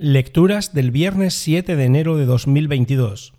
Lecturas 0.00 0.74
del 0.74 0.92
viernes 0.92 1.34
7 1.34 1.74
de 1.74 1.84
enero 1.84 2.16
de 2.16 2.24
2022. 2.24 3.34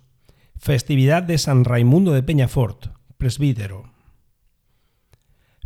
Festividad 0.58 1.22
de 1.22 1.38
San 1.38 1.64
Raimundo 1.64 2.12
de 2.12 2.22
Peñafort, 2.22 2.88
presbítero. 3.16 3.94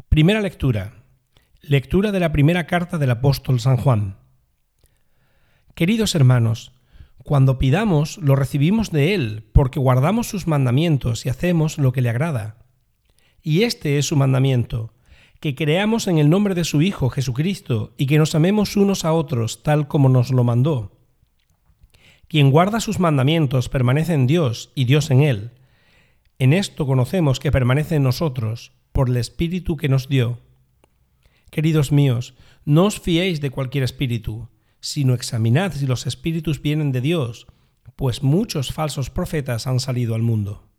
Primera 0.09 0.41
lectura. 0.41 1.03
Lectura 1.62 2.12
de 2.12 2.21
la 2.21 2.30
primera 2.30 2.69
carta 2.69 2.96
del 2.96 3.11
apóstol 3.11 3.59
San 3.59 3.77
Juan. 3.77 4.19
Queridos 5.75 6.15
hermanos, 6.15 6.71
cuando 7.25 7.59
pidamos 7.59 8.19
lo 8.19 8.37
recibimos 8.37 8.93
de 8.93 9.15
Él, 9.15 9.51
porque 9.53 9.81
guardamos 9.81 10.29
sus 10.29 10.47
mandamientos 10.47 11.27
y 11.27 11.29
hacemos 11.29 11.77
lo 11.77 11.91
que 11.91 12.03
le 12.03 12.11
agrada. 12.11 12.59
Y 13.43 13.65
este 13.65 13.99
es 13.99 14.07
su 14.07 14.15
mandamiento, 14.15 14.94
que 15.45 15.55
creamos 15.55 16.07
en 16.07 16.17
el 16.17 16.31
nombre 16.31 16.55
de 16.55 16.65
su 16.65 16.81
Hijo 16.81 17.11
Jesucristo 17.11 17.93
y 17.99 18.07
que 18.07 18.17
nos 18.17 18.35
amemos 18.35 18.79
unos 18.79 19.05
a 19.05 19.13
otros 19.13 19.63
tal 19.63 19.89
como 19.89 20.09
nos 20.09 20.30
lo 20.30 20.43
mandó. 20.43 20.97
Quien 22.29 22.51
guarda 22.51 22.80
sus 22.80 22.98
mandamientos 22.98 23.69
permanece 23.69 24.15
en 24.15 24.27
Dios 24.27 24.73
y 24.75 24.87
Dios 24.87 25.11
en 25.11 25.21
él. 25.21 25.51
En 26.38 26.55
esto 26.55 26.87
conocemos 26.87 27.41
que 27.41 27.52
permanece 27.52 27.97
en 27.97 28.05
nosotros 28.05 28.73
por 28.93 29.11
el 29.11 29.19
Espíritu 29.19 29.77
que 29.77 29.91
nos 29.91 30.09
dio. 30.09 30.38
Queridos 31.51 31.93
míos, 31.93 32.33
no 32.65 32.87
os 32.87 32.99
fiéis 32.99 33.43
de 33.43 33.51
cualquier 33.51 33.85
espíritu, 33.85 34.49
sino 34.80 35.13
examinad 35.13 35.74
si 35.74 35.87
los 35.87 36.07
espíritus 36.07 36.63
vienen 36.63 36.91
de 36.91 37.02
Dios, 37.02 37.49
pues 37.97 38.23
muchos 38.23 38.73
falsos 38.73 39.11
profetas 39.11 39.66
han 39.66 39.79
salido 39.79 40.15
al 40.15 40.23
mundo. 40.23 40.71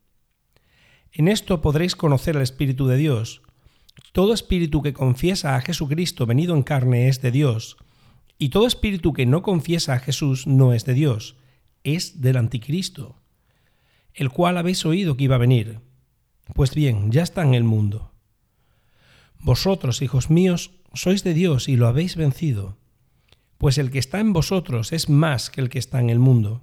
En 1.12 1.28
esto 1.28 1.62
podréis 1.62 1.96
conocer 1.96 2.36
el 2.36 2.42
Espíritu 2.42 2.88
de 2.88 2.98
Dios, 2.98 3.44
todo 4.12 4.34
espíritu 4.34 4.82
que 4.82 4.94
confiesa 4.94 5.56
a 5.56 5.62
Jesucristo 5.62 6.26
venido 6.26 6.56
en 6.56 6.64
carne 6.64 7.08
es 7.08 7.22
de 7.22 7.32
Dios, 7.32 7.78
y 8.38 8.50
todo 8.50 8.68
espíritu 8.68 9.14
que 9.14 9.26
no 9.26 9.42
confiesa 9.42 9.94
a 9.94 10.00
Jesús 10.00 10.48
no 10.48 10.74
es 10.74 10.86
de 10.86 10.94
Dios, 10.94 11.38
es 11.84 12.22
del 12.22 12.38
anticristo, 12.38 13.16
el 14.14 14.30
cual 14.30 14.58
habéis 14.58 14.86
oído 14.86 15.16
que 15.16 15.26
iba 15.26 15.36
a 15.36 15.40
venir. 15.40 15.80
Pues 16.54 16.74
bien, 16.76 17.12
ya 17.12 17.24
está 17.24 17.44
en 17.44 17.54
el 17.54 17.64
mundo. 17.64 18.12
Vosotros, 19.40 20.02
hijos 20.02 20.30
míos, 20.30 20.72
sois 20.94 21.24
de 21.24 21.34
Dios 21.34 21.68
y 21.68 21.76
lo 21.76 21.88
habéis 21.88 22.16
vencido, 22.16 22.78
pues 23.58 23.78
el 23.78 23.92
que 23.92 24.00
está 24.00 24.20
en 24.20 24.34
vosotros 24.34 24.92
es 24.92 25.10
más 25.10 25.50
que 25.50 25.62
el 25.62 25.70
que 25.70 25.80
está 25.80 26.00
en 26.00 26.10
el 26.10 26.20
mundo. 26.20 26.62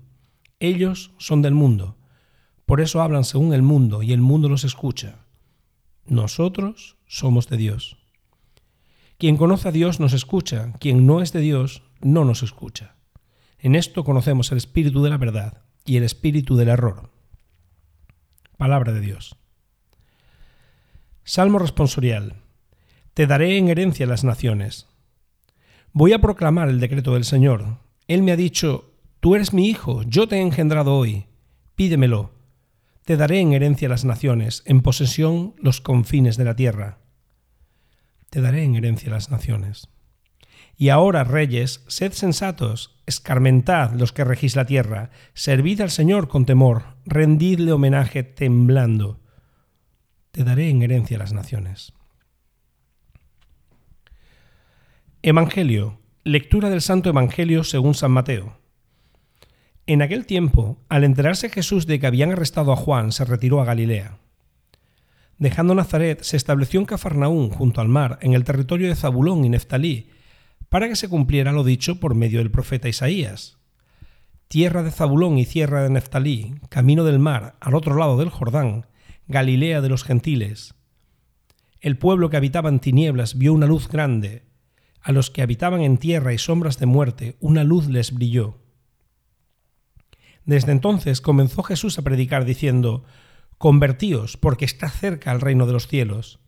Ellos 0.61 1.13
son 1.19 1.43
del 1.43 1.55
mundo, 1.55 1.97
por 2.67 2.81
eso 2.81 3.03
hablan 3.03 3.25
según 3.25 3.53
el 3.53 3.63
mundo 3.63 4.03
y 4.03 4.13
el 4.13 4.21
mundo 4.21 4.49
los 4.49 4.65
escucha. 4.65 5.22
Nosotros 6.07 6.97
somos 7.07 7.49
de 7.49 7.57
Dios. 7.57 7.97
Quien 9.19 9.37
conoce 9.37 9.69
a 9.69 9.73
Dios 9.73 10.01
nos 10.01 10.13
escucha, 10.13 10.73
quien 10.81 11.07
no 11.07 11.23
es 11.23 11.33
de 11.33 11.41
Dios 11.41 11.83
no 12.01 12.25
nos 12.25 12.43
escucha. 12.43 12.97
En 13.59 13.77
esto 13.77 14.03
conocemos 14.03 14.51
el 14.51 14.59
espíritu 14.59 15.03
de 15.03 15.11
la 15.11 15.17
verdad 15.17 15.63
y 15.85 15.97
el 15.97 16.03
espíritu 16.03 16.57
del 16.57 16.69
error. 16.69 17.11
Palabra 18.57 18.93
de 18.93 19.01
Dios. 19.01 19.37
Salmo 21.25 21.59
responsorial. 21.61 22.35
Te 23.15 23.27
daré 23.27 23.57
en 23.57 23.69
herencia 23.69 24.07
las 24.07 24.25
naciones. 24.25 24.89
Voy 25.93 26.13
a 26.13 26.21
proclamar 26.21 26.69
el 26.69 26.81
decreto 26.81 27.15
del 27.15 27.25
Señor. 27.25 27.79
Él 28.09 28.23
me 28.23 28.33
ha 28.33 28.37
dicho, 28.37 28.93
Tú 29.21 29.37
eres 29.37 29.53
mi 29.53 29.69
hijo, 29.69 30.03
yo 30.03 30.27
te 30.27 30.39
he 30.39 30.41
engendrado 30.41 30.97
hoy. 30.97 31.27
Pídemelo 31.77 32.33
te 33.05 33.17
daré 33.17 33.41
en 33.41 33.53
herencia 33.53 33.89
las 33.89 34.05
naciones, 34.05 34.63
en 34.65 34.81
posesión 34.81 35.55
los 35.59 35.81
confines 35.81 36.37
de 36.37 36.45
la 36.45 36.55
tierra. 36.55 36.99
Te 38.31 38.41
daré 38.41 38.63
en 38.63 38.77
herencia 38.77 39.11
las 39.11 39.31
naciones. 39.31 39.89
Y 40.77 40.89
ahora, 40.89 41.25
reyes, 41.25 41.85
sed 41.89 42.13
sensatos, 42.13 43.03
escarmentad 43.07 43.93
los 43.93 44.13
que 44.13 44.25
regís 44.25 44.57
la 44.57 44.65
tierra, 44.65 45.11
servid 45.35 45.81
al 45.81 45.91
Señor 45.91 46.29
con 46.29 46.47
temor, 46.47 46.97
rendidle 47.05 47.73
homenaje 47.73 48.23
temblando. 48.23 49.21
Te 50.31 50.45
daré 50.45 50.71
en 50.71 50.83
herencia 50.83 51.19
las 51.19 51.33
naciones. 51.33 51.93
Evangelio. 55.23 55.99
Lectura 56.25 56.71
del 56.71 56.81
Santo 56.81 57.11
Evangelio 57.11 57.65
según 57.65 57.95
San 57.95 58.13
Mateo. 58.13 58.62
En 59.93 60.01
aquel 60.01 60.25
tiempo, 60.25 60.79
al 60.89 61.05
enterarse 61.05 61.51
Jesús 61.51 61.87
de 61.87 62.01
que 62.01 62.07
habían 62.07 62.33
arrestado 62.33 62.73
a 62.73 62.77
Juan, 62.77 63.13
se 63.13 63.27
retiró 63.27 63.61
a 63.61 63.67
Galilea. 63.67 64.17
Dejando 65.37 65.75
Nazaret, 65.75 66.23
se 66.23 66.39
estableció 66.39 66.81
en 66.81 66.87
Cafarnaún, 66.87 67.51
junto 67.51 67.83
al 67.83 67.89
mar, 67.89 68.19
en 68.23 68.33
el 68.33 68.43
territorio 68.43 68.89
de 68.89 68.95
Zabulón 68.95 69.45
y 69.45 69.51
Neftalí, 69.51 70.09
para 70.71 70.89
que 70.89 70.97
se 70.97 71.11
cumpliera 71.11 71.53
lo 71.53 71.63
dicho 71.63 72.01
por 72.01 72.15
medio 72.15 72.39
del 72.39 72.51
profeta 72.51 72.89
Isaías. 72.89 73.59
Tierra 74.49 74.83
de 74.83 74.93
Zabulón 74.93 75.37
y 75.37 75.45
tierra 75.45 75.83
de 75.83 75.91
Neftalí, 75.91 76.55
camino 76.71 77.05
del 77.05 77.19
mar, 77.19 77.57
al 77.61 77.75
otro 77.75 77.95
lado 77.95 78.17
del 78.17 78.31
Jordán, 78.31 78.87
Galilea 79.29 79.83
de 79.83 79.91
los 79.91 80.05
gentiles. 80.05 80.75
El 81.83 81.99
pueblo 81.99 82.31
que 82.31 82.39
habitaba 82.39 82.71
en 82.71 82.81
tinieblas 82.81 83.37
vio 83.37 83.53
una 83.53 83.67
luz 83.67 83.89
grande. 83.89 84.45
A 85.03 85.13
los 85.13 85.31
que 85.31 85.43
habitaban 85.43 85.83
en 85.83 85.99
tierra 85.99 86.33
y 86.33 86.39
sombras 86.39 86.79
de 86.79 86.87
muerte, 86.87 87.37
una 87.41 87.63
luz 87.63 87.89
les 87.89 88.15
brilló. 88.15 88.63
Desde 90.45 90.73
entonces 90.73 91.21
comenzó 91.21 91.63
Jesús 91.63 91.99
a 91.99 92.03
predicar 92.03 92.45
diciendo, 92.45 93.05
Convertíos, 93.59 94.37
porque 94.37 94.65
está 94.65 94.89
cerca 94.91 95.31
el 95.31 95.41
reino 95.41 95.67
de 95.67 95.73
los 95.73 95.87
cielos. 95.87 96.41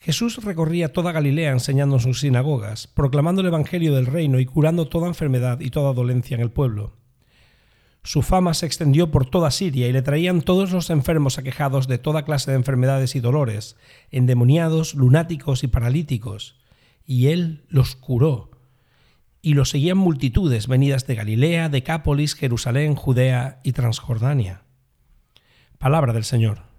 Jesús 0.00 0.42
recorría 0.44 0.92
toda 0.92 1.12
Galilea 1.12 1.50
enseñando 1.52 1.96
en 1.96 2.02
sus 2.02 2.20
sinagogas, 2.20 2.86
proclamando 2.86 3.42
el 3.42 3.48
Evangelio 3.48 3.94
del 3.94 4.06
reino 4.06 4.38
y 4.38 4.46
curando 4.46 4.88
toda 4.88 5.08
enfermedad 5.08 5.60
y 5.60 5.70
toda 5.70 5.92
dolencia 5.92 6.36
en 6.36 6.40
el 6.40 6.50
pueblo. 6.50 6.96
Su 8.02 8.22
fama 8.22 8.54
se 8.54 8.64
extendió 8.64 9.10
por 9.10 9.28
toda 9.28 9.50
Siria 9.50 9.88
y 9.88 9.92
le 9.92 10.00
traían 10.00 10.40
todos 10.40 10.72
los 10.72 10.88
enfermos 10.88 11.36
aquejados 11.36 11.86
de 11.86 11.98
toda 11.98 12.24
clase 12.24 12.50
de 12.50 12.56
enfermedades 12.56 13.14
y 13.14 13.20
dolores, 13.20 13.76
endemoniados, 14.10 14.94
lunáticos 14.94 15.64
y 15.64 15.66
paralíticos, 15.66 16.58
y 17.04 17.26
él 17.26 17.64
los 17.68 17.96
curó 17.96 18.50
y 19.42 19.54
lo 19.54 19.64
seguían 19.64 19.98
multitudes 19.98 20.66
venidas 20.66 21.06
de 21.06 21.14
Galilea, 21.14 21.68
Decápolis, 21.68 22.34
Jerusalén, 22.34 22.94
Judea 22.94 23.60
y 23.62 23.72
Transjordania. 23.72 24.62
Palabra 25.78 26.12
del 26.12 26.24
Señor. 26.24 26.69